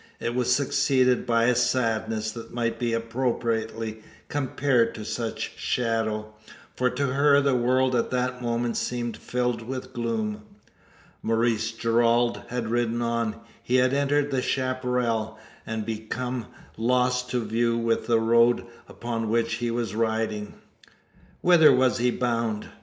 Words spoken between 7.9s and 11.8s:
at that moment seemed filled with gloom. Maurice